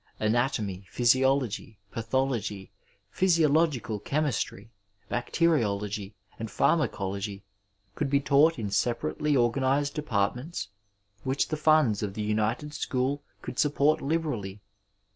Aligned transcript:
Anatomy, 0.19 0.87
physiology, 0.89 1.77
pathology, 1.91 2.71
physiological 3.11 3.99
chemistry, 3.99 4.71
bacteriology, 5.09 6.15
and 6.39 6.49
pharmacology 6.49 7.43
could 7.93 8.09
be 8.09 8.19
taught 8.19 8.57
in 8.57 8.71
separately 8.71 9.37
organized 9.37 9.93
departments 9.93 10.69
which 11.23 11.49
the 11.49 11.55
funds 11.55 12.01
of 12.01 12.15
the 12.15 12.23
united 12.23 12.73
school 12.73 13.21
could 13.43 13.59
support 13.59 13.99
hberally. 13.99 14.61